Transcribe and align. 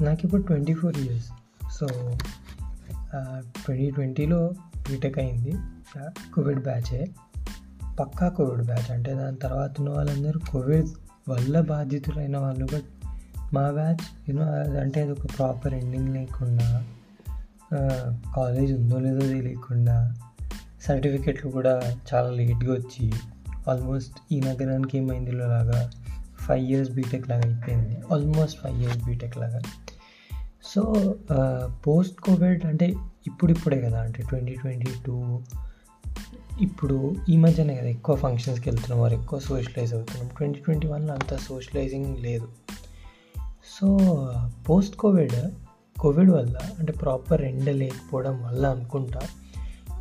నాకు 0.00 0.20
ఇప్పుడు 0.24 0.42
twenty 0.42 0.74
four 0.74 0.98
years 0.98 1.28
so 1.72 1.86
twenty 3.64 3.90
ట్వంటీలో 3.90 4.50
బీటెక్ 4.90 5.18
అయింది. 5.18 5.52
కోవిడ్ 6.34 6.62
బ్యాచే 6.62 7.10
పక్కా 8.00 8.28
కోవిడ్ 8.28 8.66
బ్యాచ్ 8.66 8.90
అంటే 8.90 9.14
దాని 9.14 9.36
తర్వాత 9.36 9.70
ఉన్న 9.78 9.90
వాళ్ళందరూ 9.90 10.40
కోవిడ్ 10.50 10.88
వల్ల 11.28 11.60
బాధితులైన 11.60 12.38
వాళ్ళు 12.38 12.64
బట్ 12.64 13.06
మా 13.54 13.70
బ్యాచ్ 13.70 14.30
యూనో 14.30 14.44
అంటే 14.80 15.02
అది 15.02 15.10
ఒక 15.10 15.26
ప్రాపర్ 15.38 15.74
ఎండింగ్ 15.74 16.08
లేకుండా 16.08 16.84
కాలేజ్ 18.36 18.72
ఉందో 18.72 18.98
లేదో 18.98 19.20
తెలియకుండా 19.20 20.14
సర్టిఫికెట్లు 20.82 21.50
కూడా 21.50 21.98
చాలా 22.14 22.30
లేట్గా 22.30 22.72
వచ్చి 22.72 23.12
ఆల్మోస్ట్ 23.70 24.16
ఈ 24.32 24.40
నగరానికి 24.40 24.98
ఏమైంది 24.98 25.30
లాగా 25.30 25.90
ఫైవ్ 26.36 26.64
ఇయర్స్ 26.64 26.92
బీటెక్ 26.92 27.28
లాగా 27.28 27.42
అయిపోయింది. 27.42 28.00
ఆల్మోస్ట్ 28.12 28.60
ఫైవ్ 28.60 28.82
ఇయర్స్ 28.82 29.04
బీటెక్ 29.04 29.38
లాగా. 29.38 29.60
సో 30.74 30.82
పోస్ట్ 31.86 32.20
కోవిడ్ 32.20 32.64
అంటే 32.64 32.86
ఇప్పుడిప్పుడే 33.26 33.80
కదా 33.80 34.00
అంటే 34.00 34.22
ట్వంటీ 34.28 34.54
ట్వంటీ 34.54 34.90
టూ. 35.06 35.40
ఇప్పుడు 36.60 37.14
ఈ 37.28 37.36
మధ్యనే 37.36 37.74
కదా 37.76 37.88
ఎక్కువ 37.88 38.16
ఫంక్షన్స్కి 38.16 38.70
వెళ్తున్నాం 38.70 39.00
వారు 39.00 39.14
ఎక్కువ 39.14 39.38
సోషలైజ్ 39.38 39.94
అవుతున్నాం. 39.94 40.30
ట్వంటీ 40.36 40.60
ట్వంటీ 40.60 40.88
వన్లో 40.88 41.12
అంత 41.12 41.36
సోషలైజింగ్ 41.36 42.18
లేదు. 42.18 42.48
సో 43.80 43.86
పోస్ట్ 44.68 44.96
కోవిడ్ 44.96 45.50
కోవిడ్ 46.00 46.30
వల్ల 46.30 46.56
అంటే 46.78 46.92
ప్రాపర్ 46.92 47.42
ఎండ 47.42 47.70
లేకపోవడం 47.70 48.42
వల్ల 48.42 48.66
అనుకుంటా 48.66 49.20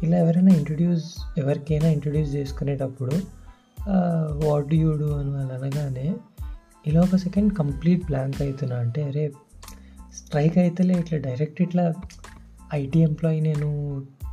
ఇలా 0.03 0.17
ఎవరైనా 0.17 0.51
ఇంట్రడ్యూస్ 0.55 1.05
ఎవరికైనా 1.37 1.87
ఇంట్రడ్యూస్ 1.87 2.35
చేసుకునేటప్పుడు 2.35 3.15
వాట్ 4.47 4.73
యూ 4.73 4.97
డూ 4.97 5.07
అని 5.11 5.31
వాళ్ళు 5.31 5.53
అనగానే 5.53 6.15
ఇలా 6.87 7.01
ఒక 7.01 7.15
సెకండ్ 7.15 7.53
కంప్లీట్ 7.53 8.05
బ్లాంక్ 8.05 8.41
అవుతున్నా 8.41 8.75
అంటే 8.75 9.03
అరే 9.03 9.31
స్ట్రైక్ 10.15 10.57
అయితేలే 10.57 10.99
ఇట్లా 10.99 11.17
డైరెక్ట్ 11.17 11.61
ఇట్లా 11.61 11.93
ఐటీ 12.73 12.99
ఎంప్లాయీ 12.99 13.39
నేను 13.39 13.69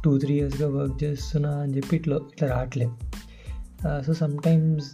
టూ 0.05 0.19
త్రీ 0.19 0.35
ఇయర్స్గా 0.35 0.69
వర్క్ 0.69 1.05
చేస్తున్నా 1.05 1.51
అని 1.51 1.77
చెప్పి 1.77 1.97
ఇట్లా 1.97 2.17
ఇట్లా 2.17 2.49
రావట్లేదు 2.49 2.97
సో 4.03 4.15
సమ్టైమ్స్ 4.15 4.89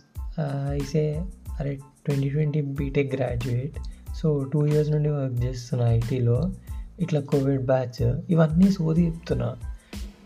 ఐసే 0.71 1.23
అరే 1.61 1.79
twenty 2.07 2.29
twenty 2.29 2.61
BTech 2.61 3.15
graduate 3.15 3.79
so 4.17 4.45
two 4.53 4.67
years 4.67 4.91
నుండి 4.91 5.09
వర్క్ 5.09 5.45
చేస్తున్నా 5.45 5.91
ఐటీలో. 5.91 6.51
ఇట్లా 7.01 7.21
కోవిడ్ 7.21 7.67
బ్యాచ్ 7.67 8.03
ఇవన్నీ 8.31 8.73
సోది 8.73 9.07
చెప్తున్నా. 9.07 9.57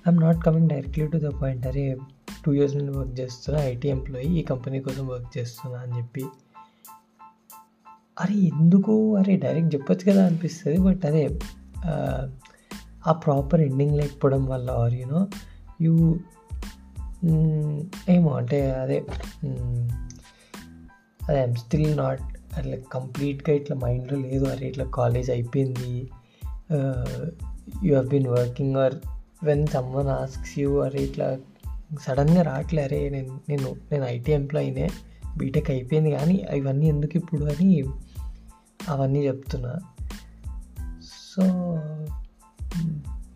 I'm 0.09 0.21
not 0.21 0.45
coming 0.45 0.69
directly 0.69 1.07
to 1.07 1.19
the 1.19 1.29
point 1.43 1.67
అరే 1.67 1.97
టూ 2.47 2.53
ఇయర్స్ 2.53 2.77
నుండి 2.77 2.99
వర్క్ 2.99 3.21
చేస్తున్నా 3.21 3.65
ఐటీ 3.65 3.89
ఎంప్లాయీ 3.89 4.29
ఈ 4.41 4.43
కంపెనీ 4.43 4.81
కోసం 4.81 5.07
వర్క్ 5.07 5.39
చేస్తున్నా 5.39 5.79
అని 5.79 5.97
చెప్పి. 5.97 6.25
అరే 8.21 8.35
ఎందుకు? 8.35 9.17
అరే 9.17 9.37
డైరెక్ట్ 9.37 9.75
చెప్పొచ్చు 9.75 10.13
కదా 10.13 10.27
అనిపిస్తుంది 10.27 10.79
బట్ 10.79 11.07
అదే 11.07 11.39
ఆ 13.07 13.13
ప్రాపర్ 13.13 13.61
ఎండింగ్ 13.61 13.97
లేకపోవడం 13.97 14.47
వల్ల 14.47 14.71
ఆర్ 14.71 14.95
యూనో 14.95 15.27
యూ 15.81 15.95
ఏమో 18.09 18.31
అంటే 18.31 18.71
అదే 18.71 19.05
అదే 21.29 21.43
ఐమ్ 21.43 21.55
స్టిల్ 21.55 21.97
నాట్ 21.97 22.21
అట్లా 22.57 22.77
కంప్లీట్గా 22.93 23.57
ఇట్లా 23.57 23.77
మైండ్లో 23.77 24.19
లేదు 24.19 24.45
అరే 24.45 24.67
ఇట్లా 24.69 24.85
కాలేజ్ 24.85 25.31
అయిపోయింది 25.31 26.11
you 27.83 27.91
have 27.91 28.09
been 28.09 28.29
working 28.29 28.77
or 28.77 28.95
when 29.43 29.67
someone 29.67 30.09
asks 30.09 30.59
you 30.59 30.79
అరే 30.79 31.01
ఇట్లా 31.03 31.39
సడన్గా 32.01 32.43
రావట్లే 32.43 32.83
అరే 32.83 33.09
నేను 33.09 33.41
నేను 33.49 33.69
నేను 33.93 34.05
ఐటీ 34.05 34.33
ఎంప్లాయీనే 34.33 34.91
బీటెక్ 35.37 35.71
అయిపోయింది 35.71 36.11
కానీ 36.11 36.47
ఇవన్నీ 36.55 36.87
ఎందుకు 36.87 37.17
ఇప్పుడు 37.17 37.45
అని 37.45 37.85
అవన్నీ 38.89 39.27
చెప్తున్నా. 39.27 39.75
సో 41.03 41.43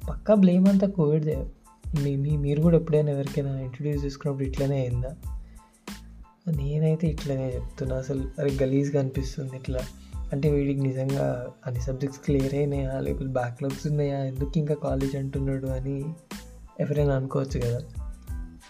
పక్కా 0.08 0.34
బ్లేమ్ 0.34 0.68
అంతా 0.68 0.86
కోవిడ్దే 0.86 1.46
మీ 2.02 2.16
మీ 2.16 2.36
మీరు 2.36 2.62
కూడా 2.62 2.76
ఎప్పుడైనా 2.76 3.10
ఎవరికైనా 3.10 3.60
ఇంట్రడ్యూస్ 3.60 4.04
చేసుకున్నప్పుడు 4.04 4.48
ఇట్లనే 4.48 4.80
అయిందా? 4.80 5.16
నేనైతే 6.48 7.08
ఇట్లనే 7.08 7.52
చెప్తున్నా. 7.54 7.96
అసలు 7.96 8.30
అరే 8.38 8.58
గలీజ్గా 8.62 9.00
అనిపిస్తుంది 9.00 9.56
ఇట్లా. 9.56 9.78
అంటే 10.32 10.50
వీడికి 10.50 10.80
నిజంగా 10.80 11.48
అన్ని 11.66 11.80
సబ్జెక్ట్స్ 11.80 12.24
క్లియర్ 12.24 12.54
అయినాయా? 12.54 13.00
లేకపోతే 13.00 13.30
బ్యాక్లాగ్స్ 13.30 13.86
ఉన్నాయా? 13.86 14.24
ఎందుకు 14.24 14.52
ఇంకా 14.56 14.74
కాలేజ్ 14.74 15.16
అంటున్నాడు 15.16 15.66
అని 15.66 16.04
ఎవరైనా 16.80 17.16
అనుకోవచ్చు 17.16 17.60
కదా. 17.60 17.80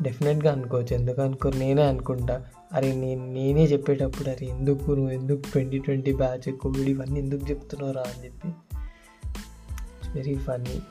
డెఫినెట్గా 0.02 0.52
అనుకోవచ్చు. 0.52 0.94
ఎందుకు 0.94 1.22
అనుకోరు? 1.22 1.56
నేనే 1.56 1.82
అనుకుంటా. 1.82 2.44
అరే 2.72 2.94
నేను 2.94 3.32
నేనే 3.32 3.64
చెప్పేటప్పుడు 3.64 4.30
అరే 4.30 4.46
ఎందుకు 4.46 4.92
నువ్వు 4.92 5.10
ఎందుకు 5.10 5.42
ట్వంటీ 5.52 5.78
ట్వంటీ 5.78 6.12
బ్యాచ్ 6.12 6.52
కోవిడ్ 6.52 6.88
ఇవన్నీ 6.88 7.20
ఎందుకు 7.20 7.50
చెప్తున్నారా 7.50 8.02
అని 8.02 8.24
చెప్పి. 8.24 8.48
It's 8.48 10.16
very 10.16 10.34
funny 10.34 10.82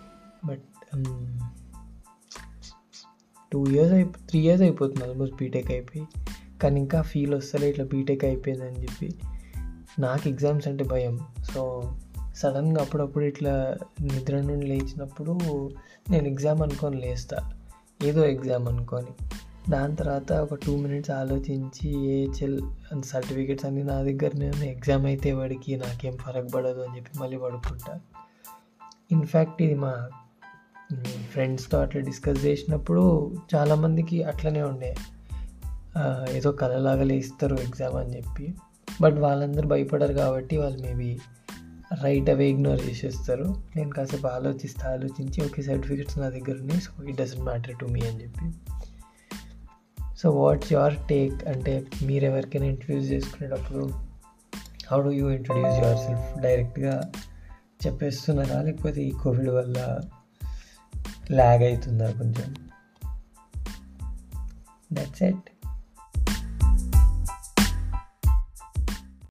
but 0.45 0.61
two 3.51 3.65
years 3.67 3.93
అయిపో 3.93 4.27
త్రీ 4.29 4.39
ఇయర్స్ 4.39 4.61
అయిపోతుంది 4.61 5.03
ఆల్మోస్ట్ 5.03 5.35
బీటెక్ 5.35 5.71
అయిపోయి. 5.71 6.05
కానీ 6.63 6.79
ఇంకా 6.79 7.01
ఫీల్ 7.01 7.33
వస్తలే 7.33 7.69
ఇట్లా 7.69 7.85
బీటెక్ 7.85 8.25
అయిపోయిందని 8.25 8.81
చెప్పి. 8.81 9.15
నాకు 9.99 10.29
ఎగ్జామ్స్ 10.29 10.67
అంటే 10.67 10.83
భయం. 10.83 11.19
సో 11.53 11.93
సడన్గా 12.35 12.81
అప్పుడప్పుడు 12.81 13.25
ఇట్లా 13.25 13.77
నిద్ర 14.01 14.41
నుండి 14.41 14.65
లేచినప్పుడు 14.65 15.31
నేను 16.09 16.27
ఎగ్జామ్ 16.27 16.61
అనుకొని 16.61 17.01
లేస్తాను 17.01 17.64
ఏదో 18.03 18.25
ఎగ్జామ్ 18.25 18.67
అనుకొని. 18.67 19.13
దాని 19.71 19.95
తర్వాత 19.95 20.31
ఒక 20.31 20.53
టూ 20.55 20.77
మినిట్స్ 20.77 21.11
ఆలోచించి 21.11 21.89
ఏహెచ్ఎల్ 22.07 22.59
సర్టిఫికేట్స్ 23.05 23.65
అన్నీ 23.65 23.83
నా 23.83 24.01
దగ్గర 24.01 24.31
నేను 24.35 24.63
ఎగ్జామ్ 24.63 25.05
అయితే 25.05 25.31
వాడికి 25.31 25.75
నాకేం 25.75 26.17
ఫరక్ 26.17 26.53
పడదు 26.53 26.81
అని 26.81 26.97
చెప్పి 26.97 27.19
మళ్ళీ 27.19 27.37
పడుకుంటా. 27.37 27.99
ఇన్ఫ్యాక్ట్ 29.11 29.61
ఇది 29.61 29.75
మా 29.75 30.09
ఫ్రెండ్స్తో 31.31 31.77
అట్లా 31.79 32.01
డిస్కస్ 32.01 32.45
చేసినప్పుడు 32.45 33.35
చాలామందికి 33.55 34.23
అట్లనే 34.23 34.61
ఉండే. 34.61 34.95
ఏదో 36.29 36.51
కలలాగలే 36.51 37.15
లేస్తారు 37.15 37.55
ఎగ్జామ్ 37.55 37.95
అని 37.95 38.17
చెప్పి. 38.17 38.53
బట్ 39.01 39.17
వాళ్ళందరూ 39.19 39.67
భయపడరు 39.67 40.13
కాబట్టి 40.13 40.57
వాళ్ళు 40.57 40.81
మేబీ 40.81 41.19
రైట్ 42.01 42.29
అవే 42.29 42.49
ఇగ్నోర్ 42.49 42.81
చేసేస్తారు. 42.81 43.55
నేను 43.75 43.89
కాసేపు 43.89 44.27
ఆలోచిస్తే 44.27 44.87
ఆలోచించి 44.87 45.45
ఓకే 45.45 45.61
సర్టిఫికెట్స్ 45.61 46.19
నా 46.19 46.29
దగ్గర 46.29 46.53
ఉన్నాయి 46.59 46.81
so 46.81 47.03
it 47.03 47.17
doesn't 47.17 47.41
matter 47.41 47.75
to 47.79 47.85
me 47.85 48.01
అని 48.01 48.23
చెప్పి. 48.23 48.51
సో 50.17 50.31
వాట్స్ 50.31 50.73
యువర్ 50.73 50.93
టేక్ 51.09 51.47
అంటే 51.47 51.83
మీరు 52.03 52.25
ఎవరికైనా 52.25 52.65
ఇంట్రడ్యూస్ 52.65 53.11
చేసుకునేటప్పుడు 53.11 53.91
how 54.91 55.01
do 55.01 55.09
you 55.09 55.29
introduce 55.29 55.85
yourself 55.97 56.41
డైరెక్ట్గా 56.41 57.11
చెప్పేస్తున్నారా? 57.87 58.61
లేకపోతే 58.61 59.01
ఈ 59.01 59.11
కోవిడ్ 59.11 59.49
వల్ల 59.49 60.01
ల్యాగ్ 61.31 61.63
అవుతుందా 61.63 62.11
కొంచెం? 62.11 62.55
That's 64.93 65.23
at 65.23 65.54